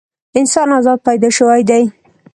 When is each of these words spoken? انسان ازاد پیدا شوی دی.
انسان 0.39 0.69
ازاد 0.79 0.99
پیدا 1.07 1.29
شوی 1.37 1.61
دی. 1.69 1.83